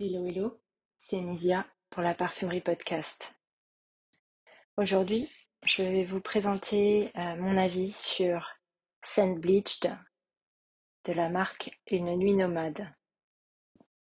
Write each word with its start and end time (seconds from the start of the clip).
Hello 0.00 0.24
hello, 0.24 0.60
c'est 0.96 1.20
Misia 1.20 1.66
pour 1.90 2.04
la 2.04 2.14
Parfumerie 2.14 2.60
Podcast. 2.60 3.34
Aujourd'hui, 4.76 5.28
je 5.64 5.82
vais 5.82 6.04
vous 6.04 6.20
présenter 6.20 7.10
euh, 7.16 7.34
mon 7.34 7.56
avis 7.56 7.90
sur 7.90 8.48
Sand 9.02 9.40
Bleached 9.40 9.92
de 11.04 11.12
la 11.12 11.30
marque 11.30 11.80
Une 11.90 12.14
Nuit 12.14 12.34
Nomade. 12.34 12.88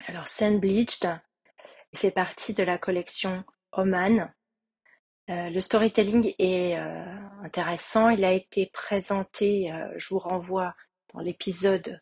Alors 0.05 0.27
Sand 0.27 0.59
Bleached 0.59 1.09
fait 1.95 2.11
partie 2.11 2.53
de 2.53 2.61
la 2.61 2.77
collection 2.77 3.43
Oman. 3.71 4.31
Euh, 5.31 5.49
le 5.49 5.59
storytelling 5.59 6.35
est 6.37 6.77
euh, 6.77 7.17
intéressant, 7.43 8.09
il 8.09 8.23
a 8.23 8.33
été 8.33 8.69
présenté, 8.71 9.73
je 9.95 10.09
vous 10.09 10.19
renvoie 10.19 10.75
dans 11.15 11.21
l'épisode 11.21 11.99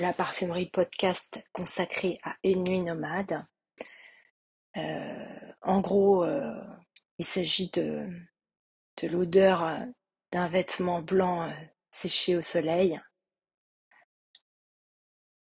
la 0.00 0.12
parfumerie 0.12 0.68
podcast 0.68 1.42
consacré 1.52 2.18
à 2.22 2.36
Une 2.44 2.64
nuit 2.64 2.80
nomade. 2.80 3.44
Euh, 4.76 5.52
en 5.62 5.80
gros, 5.80 6.24
euh, 6.24 6.54
il 7.18 7.24
s'agit 7.24 7.70
de, 7.70 8.08
de 9.02 9.08
l'odeur 9.08 9.64
euh, 9.64 9.78
d'un 10.32 10.48
vêtement 10.48 11.00
blanc 11.00 11.50
séché 11.90 12.36
au 12.36 12.42
soleil. 12.42 13.00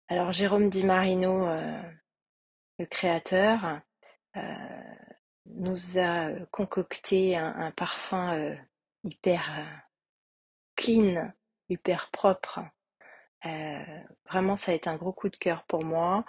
Alors 0.08 0.32
Jérôme 0.32 0.70
Di 0.70 0.84
Marino, 0.84 1.48
le 2.78 2.86
créateur, 2.86 3.80
nous 5.46 5.98
a 5.98 6.30
concocté 6.52 7.36
un 7.36 7.72
parfum 7.72 8.56
hyper 9.02 9.66
clean, 10.76 11.32
hyper 11.68 12.10
propre, 12.12 12.60
vraiment, 14.28 14.56
ça 14.56 14.72
a 14.72 14.74
été 14.74 14.88
un 14.88 14.96
gros 14.96 15.12
coup 15.12 15.28
de 15.28 15.36
cœur 15.36 15.64
pour 15.64 15.84
moi. 15.84 16.24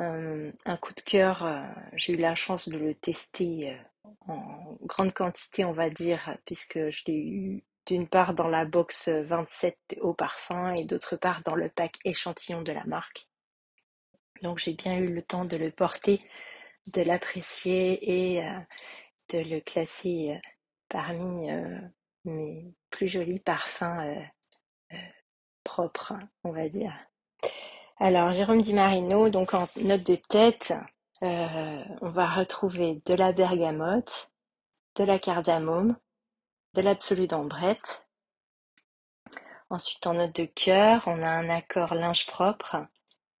Euh, 0.00 0.52
un 0.64 0.76
coup 0.76 0.94
de 0.94 1.00
cœur, 1.00 1.44
euh, 1.44 1.62
j'ai 1.94 2.14
eu 2.14 2.16
la 2.16 2.34
chance 2.34 2.68
de 2.68 2.78
le 2.78 2.94
tester 2.94 3.76
en 4.26 4.76
grande 4.82 5.12
quantité, 5.12 5.64
on 5.64 5.72
va 5.72 5.90
dire, 5.90 6.36
puisque 6.46 6.90
je 6.90 7.04
l'ai 7.06 7.18
eu 7.18 7.64
d'une 7.86 8.08
part 8.08 8.34
dans 8.34 8.48
la 8.48 8.64
box 8.64 9.08
27 9.08 9.98
au 10.00 10.14
parfum 10.14 10.72
et 10.72 10.84
d'autre 10.84 11.16
part 11.16 11.42
dans 11.42 11.54
le 11.54 11.68
pack 11.68 11.98
échantillon 12.04 12.62
de 12.62 12.72
la 12.72 12.84
marque. 12.84 13.28
Donc 14.42 14.58
j'ai 14.58 14.74
bien 14.74 14.98
eu 14.98 15.06
le 15.06 15.22
temps 15.22 15.44
de 15.44 15.56
le 15.56 15.70
porter, 15.70 16.20
de 16.92 17.02
l'apprécier 17.02 18.36
et 18.36 18.42
de 19.30 19.38
le 19.38 19.60
classer 19.60 20.40
parmi 20.88 21.48
mes 22.24 22.72
plus 22.90 23.08
jolis 23.08 23.40
parfums 23.40 24.24
propre, 25.62 26.14
on 26.44 26.52
va 26.52 26.68
dire. 26.68 26.94
Alors, 27.98 28.32
Jérôme 28.32 28.60
Di 28.60 28.74
Marino, 28.74 29.28
donc 29.28 29.54
en 29.54 29.68
note 29.76 30.04
de 30.04 30.16
tête, 30.16 30.74
euh, 31.22 31.84
on 32.00 32.10
va 32.10 32.26
retrouver 32.26 33.00
de 33.06 33.14
la 33.14 33.32
bergamote, 33.32 34.30
de 34.96 35.04
la 35.04 35.18
cardamome, 35.18 35.96
de 36.74 36.82
l'absolu 36.82 37.26
d'ambrette. 37.26 38.08
Ensuite, 39.70 40.06
en 40.06 40.14
note 40.14 40.34
de 40.34 40.46
cœur, 40.46 41.04
on 41.06 41.22
a 41.22 41.28
un 41.28 41.48
accord 41.48 41.94
linge 41.94 42.26
propre 42.26 42.76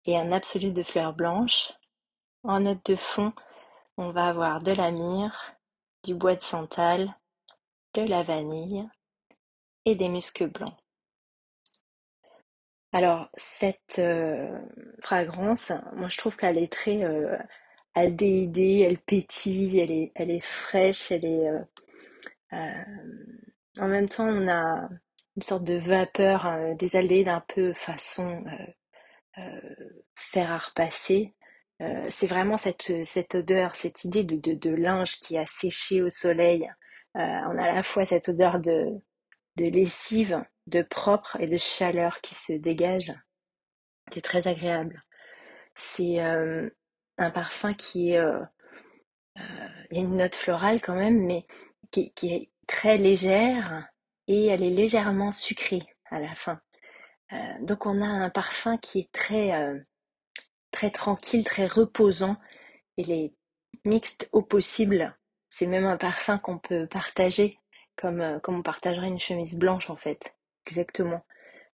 et 0.04 0.16
un 0.16 0.32
absolu 0.32 0.70
de 0.70 0.82
fleurs 0.82 1.12
blanches. 1.12 1.72
En 2.44 2.60
note 2.60 2.86
de 2.86 2.96
fond, 2.96 3.32
on 3.96 4.10
va 4.10 4.28
avoir 4.28 4.60
de 4.60 4.72
la 4.72 4.90
myrrhe, 4.90 5.56
du 6.04 6.14
bois 6.14 6.36
de 6.36 6.42
santal, 6.42 7.14
de 7.94 8.02
la 8.02 8.22
vanille 8.22 8.88
et 9.84 9.94
des 9.94 10.08
muscs 10.08 10.44
blancs. 10.44 10.81
Alors 12.92 13.30
cette, 13.36 13.98
euh, 13.98 14.58
fragrance, 15.00 15.72
moi 15.94 16.08
je 16.08 16.18
trouve 16.18 16.36
qu'elle 16.36 16.58
est 16.58 16.70
très, 16.72 17.04
euh, 17.04 17.38
elle 17.94 18.98
pétille, 18.98 19.78
elle 20.14 20.30
est 20.30 20.40
fraîche, 20.40 21.10
elle 21.10 21.24
est, 21.24 21.48
euh, 22.52 22.84
en 23.80 23.88
même 23.88 24.08
temps 24.08 24.28
on 24.28 24.48
a 24.48 24.88
une 25.36 25.42
sorte 25.42 25.64
de 25.64 25.74
vapeur, 25.74 26.74
des 26.78 26.96
aldéhydes 26.96 27.28
un 27.28 27.44
peu 27.48 27.72
façon, 27.72 28.44
fer 30.14 30.52
à 30.52 30.58
c'est 32.10 32.26
vraiment 32.26 32.58
cette, 32.58 33.34
odeur, 33.34 33.74
cette 33.76 34.04
idée 34.04 34.24
de 34.24 34.70
linge 34.70 35.18
qui 35.20 35.38
a 35.38 35.46
séché 35.46 36.02
au 36.02 36.10
soleil. 36.10 36.70
on 37.14 37.18
a 37.58 37.64
à 37.70 37.74
la 37.74 37.82
fois 37.82 38.06
cette 38.06 38.28
odeur 38.28 38.60
de 38.60 39.00
de 39.56 39.66
lessive 39.66 40.42
de 40.66 40.82
propre 40.82 41.36
et 41.40 41.46
de 41.46 41.56
chaleur 41.56 42.20
qui 42.20 42.34
se 42.34 42.52
dégage. 42.52 43.12
C'est 44.12 44.22
très 44.22 44.46
agréable. 44.46 45.02
C'est 45.74 46.22
euh, 46.22 46.68
un 47.18 47.30
parfum 47.30 47.74
qui 47.74 48.12
est... 48.12 48.18
Euh, 48.18 48.40
euh, 49.38 49.68
il 49.90 49.98
y 49.98 50.00
a 50.00 50.04
une 50.04 50.16
note 50.16 50.34
florale 50.34 50.80
quand 50.82 50.94
même, 50.94 51.24
mais 51.24 51.46
qui, 51.90 52.12
est 52.22 52.50
très 52.66 52.96
légère 52.98 53.86
et 54.26 54.46
elle 54.46 54.62
est 54.62 54.70
légèrement 54.70 55.32
sucrée 55.32 55.82
à 56.10 56.20
la 56.20 56.34
fin. 56.34 56.60
donc 57.60 57.86
on 57.86 58.00
a 58.02 58.06
un 58.06 58.30
parfum 58.30 58.78
qui 58.78 59.00
est 59.00 59.12
très, 59.12 59.52
très 60.70 60.90
tranquille, 60.90 61.44
très 61.44 61.66
reposant. 61.66 62.36
Il 62.96 63.10
est 63.10 63.34
mixte 63.84 64.28
au 64.32 64.42
possible. 64.42 65.16
C'est 65.48 65.66
même 65.66 65.86
un 65.86 65.96
parfum 65.96 66.38
qu'on 66.38 66.58
peut 66.58 66.86
partager 66.86 67.58
comme, 67.96 68.40
comme 68.42 68.56
on 68.56 68.62
partagerait 68.62 69.08
une 69.08 69.18
chemise 69.18 69.58
blanche 69.58 69.90
en 69.90 69.96
fait. 69.96 70.34
Exactement. 70.66 71.24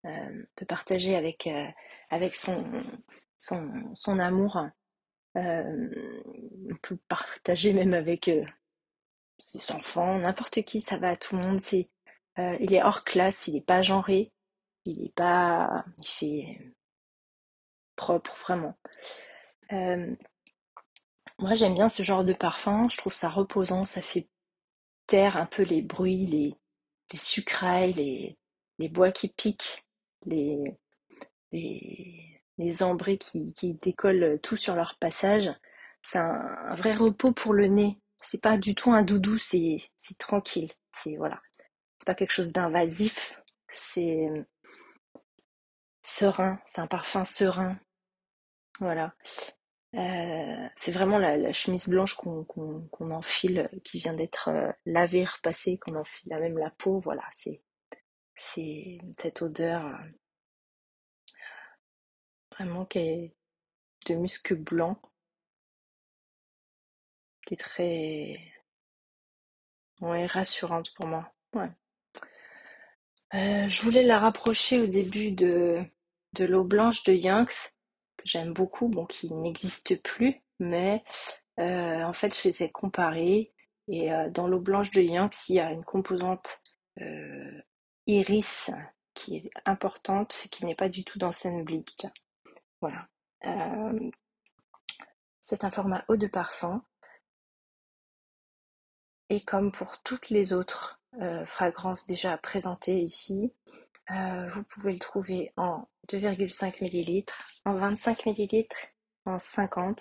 Euh, 0.06 0.42
peut 0.54 0.66
partager 0.66 1.16
avec, 1.16 1.46
euh, 1.46 1.66
avec 2.10 2.34
son, 2.34 2.64
son, 3.36 3.70
son 3.94 4.18
amour. 4.18 4.58
Euh, 5.36 5.88
on 6.70 6.76
peut 6.82 6.98
partager 7.08 7.72
même 7.72 7.94
avec 7.94 8.30
ses 9.38 9.72
enfants, 9.72 10.18
n'importe 10.18 10.62
qui, 10.62 10.80
ça 10.80 10.98
va 10.98 11.10
à 11.10 11.16
tout 11.16 11.36
le 11.36 11.42
monde. 11.42 11.60
Il 12.36 12.72
est 12.72 12.82
hors 12.82 13.04
classe, 13.04 13.48
il 13.48 13.54
n'est 13.54 13.60
pas 13.60 13.82
genré, 13.82 14.32
il 14.84 15.04
est 15.04 15.14
pas, 15.14 15.84
il 15.98 16.06
fait 16.06 16.74
propre 17.96 18.34
vraiment. 18.42 18.74
moi 21.38 21.54
j'aime 21.54 21.74
bien 21.74 21.88
ce 21.88 22.02
genre 22.02 22.24
de 22.24 22.32
parfum, 22.32 22.88
je 22.90 22.96
trouve 22.96 23.12
ça 23.12 23.28
reposant, 23.28 23.84
ça 23.84 24.02
fait 24.02 24.28
taire 25.06 25.36
un 25.36 25.46
peu 25.46 25.62
les 25.62 25.82
bruits, 25.82 26.26
les, 26.26 26.54
les 27.12 27.18
sucrailles, 27.18 27.94
les, 27.94 28.38
les 28.78 28.88
bois 28.88 29.12
qui 29.12 29.28
piquent, 29.28 29.84
les, 30.26 30.78
les, 31.52 32.42
les 32.58 32.82
ambrés 32.82 33.18
qui, 33.18 33.52
qui 33.52 33.74
décollent 33.74 34.38
tout 34.42 34.56
sur 34.56 34.74
leur 34.74 34.96
passage. 34.98 35.50
C'est 36.02 36.18
un, 36.18 36.74
vrai 36.74 36.94
repos 36.94 37.32
pour 37.32 37.54
le 37.54 37.66
nez. 37.66 38.00
C'est 38.22 38.42
pas 38.42 38.58
du 38.58 38.74
tout 38.74 38.92
un 38.92 39.02
doudou, 39.02 39.38
c'est, 39.38 39.78
tranquille. 40.18 40.72
C'est, 40.92 41.16
voilà. 41.16 41.40
C'est 41.98 42.06
pas 42.06 42.14
quelque 42.14 42.32
chose 42.32 42.52
d'invasif. 42.52 43.40
C'est 43.70 44.28
serein. 46.02 46.58
C'est 46.70 46.80
un 46.80 46.86
parfum 46.86 47.24
serein. 47.24 47.78
Voilà. 48.80 49.14
Euh, 49.94 50.68
c'est 50.76 50.92
vraiment 50.92 51.18
la, 51.18 51.52
chemise 51.52 51.88
blanche 51.88 52.14
qu'on 52.14 52.86
enfile, 53.10 53.70
qui 53.84 53.98
vient 53.98 54.14
d'être 54.14 54.48
euh, 54.48 54.70
lavée, 54.84 55.24
repassée, 55.24 55.78
qu'on 55.78 55.96
enfile 55.96 56.32
à 56.32 56.40
même 56.40 56.58
la 56.58 56.70
peau. 56.70 57.00
Voilà, 57.00 57.22
c'est 57.36 57.62
c'est 58.40 58.98
cette 59.18 59.42
odeur 59.42 59.86
euh, 59.86 59.98
vraiment 62.52 62.84
qui 62.84 62.98
est 62.98 63.34
de 64.08 64.14
musc 64.14 64.54
blanc, 64.54 65.00
qui 67.46 67.54
est 67.54 67.58
très 67.58 68.40
ouais, 70.00 70.26
rassurante 70.26 70.92
pour 70.94 71.06
moi. 71.06 71.32
Euh, 73.34 73.68
je 73.68 73.82
voulais 73.82 74.04
la 74.04 74.18
rapprocher 74.18 74.80
au 74.80 74.86
début 74.86 75.32
de, 75.32 75.84
l'eau 76.38 76.64
blanche 76.64 77.04
de 77.04 77.12
Yanks, 77.12 77.74
que 78.16 78.24
j'aime 78.24 78.52
beaucoup, 78.54 78.88
bon, 78.88 79.04
qui 79.06 79.32
n'existe 79.34 80.02
plus, 80.02 80.42
mais 80.60 81.04
euh, 81.58 82.02
en 82.04 82.12
fait, 82.12 82.34
je 82.34 82.48
les 82.48 82.62
ai 82.62 82.70
comparés. 82.70 83.52
Et 83.90 84.10
dans 84.32 84.46
l'eau 84.48 84.60
blanche 84.60 84.90
de 84.90 85.00
Yanks, 85.00 85.48
il 85.48 85.56
y 85.56 85.60
a 85.60 85.70
une 85.72 85.84
composante 85.84 86.62
iris 88.08 88.70
qui 89.14 89.36
est 89.36 89.50
importante, 89.64 90.48
qui 90.50 90.64
n'est 90.64 90.74
pas 90.74 90.88
du 90.88 91.04
tout 91.04 91.18
dans 91.18 91.30
Bleach. 91.64 92.06
Voilà. 92.80 93.08
Euh, 93.44 94.10
c'est 95.42 95.64
un 95.64 95.70
format 95.70 96.04
eau 96.08 96.16
de 96.16 96.26
parfum. 96.26 96.82
Et 99.28 99.42
comme 99.42 99.70
pour 99.72 100.02
toutes 100.02 100.30
les 100.30 100.52
autres 100.52 101.00
euh, 101.20 101.44
fragrances 101.44 102.06
déjà 102.06 102.38
présentées 102.38 103.00
ici, 103.00 103.52
euh, 104.10 104.48
vous 104.50 104.62
pouvez 104.62 104.92
le 104.92 104.98
trouver 104.98 105.52
en 105.56 105.86
2,5 106.08 106.82
ml, 106.82 107.24
en 107.66 107.74
25 107.74 108.26
ml, 108.26 108.66
en 109.26 109.38
50, 109.38 110.00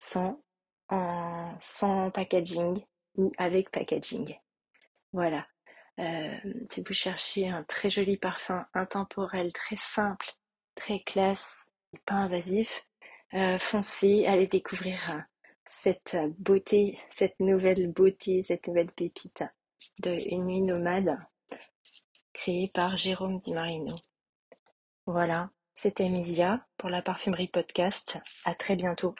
sans, 0.00 0.42
en, 0.88 1.56
sans 1.60 2.10
packaging 2.10 2.84
ou 3.16 3.30
avec 3.38 3.70
packaging. 3.70 4.36
Voilà. 5.12 5.46
Euh, 6.00 6.36
si 6.64 6.82
vous 6.82 6.94
cherchez 6.94 7.48
un 7.48 7.62
très 7.64 7.90
joli 7.90 8.16
parfum 8.16 8.66
intemporel, 8.74 9.52
très 9.52 9.76
simple, 9.76 10.26
très 10.74 11.00
classe 11.00 11.70
pas 12.06 12.14
invasif, 12.14 12.86
euh, 13.34 13.58
foncez, 13.58 14.26
allez 14.26 14.46
découvrir 14.46 15.24
cette 15.66 16.16
beauté, 16.38 16.98
cette 17.14 17.38
nouvelle 17.40 17.92
beauté, 17.92 18.42
cette 18.42 18.66
nouvelle 18.66 18.90
pépite 18.90 19.44
de 20.02 20.16
Une 20.32 20.46
nuit 20.46 20.62
nomade 20.62 21.18
créée 22.32 22.68
par 22.68 22.96
Jérôme 22.96 23.38
Di 23.38 23.52
Marino. 23.52 23.94
Voilà, 25.06 25.50
c'était 25.74 26.08
Misia 26.08 26.66
pour 26.76 26.88
la 26.88 27.02
parfumerie 27.02 27.48
podcast. 27.48 28.18
À 28.44 28.54
très 28.54 28.76
bientôt. 28.76 29.14